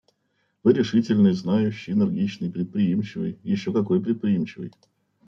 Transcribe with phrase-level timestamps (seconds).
[0.63, 4.71] Вы решительный, знающий, энергичный, предприимчивый еще какой предприимчивый.